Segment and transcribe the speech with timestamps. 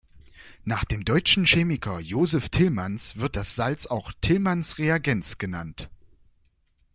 [0.63, 5.91] Nach dem deutschen Chemiker Josef Tillmans wird das Salz auch "Tillmans-Reagenz" genannt.